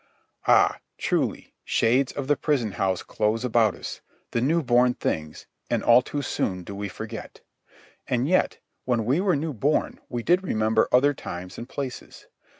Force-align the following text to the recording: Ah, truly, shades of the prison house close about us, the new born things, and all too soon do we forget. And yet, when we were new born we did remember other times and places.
Ah, 0.47 0.79
truly, 0.97 1.53
shades 1.63 2.11
of 2.11 2.27
the 2.27 2.35
prison 2.35 2.71
house 2.71 3.03
close 3.03 3.45
about 3.45 3.75
us, 3.75 4.01
the 4.31 4.41
new 4.41 4.63
born 4.63 4.95
things, 4.95 5.45
and 5.69 5.83
all 5.83 6.01
too 6.01 6.23
soon 6.23 6.63
do 6.63 6.73
we 6.73 6.89
forget. 6.89 7.41
And 8.07 8.27
yet, 8.27 8.57
when 8.85 9.05
we 9.05 9.21
were 9.21 9.35
new 9.35 9.53
born 9.53 9.99
we 10.09 10.23
did 10.23 10.41
remember 10.41 10.87
other 10.91 11.13
times 11.13 11.59
and 11.59 11.69
places. 11.69 12.25